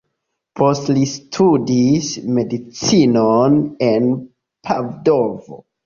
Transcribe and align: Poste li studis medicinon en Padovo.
Poste 0.59 0.95
li 0.97 1.03
studis 1.11 2.09
medicinon 2.39 3.63
en 3.93 4.13
Padovo. 4.67 5.67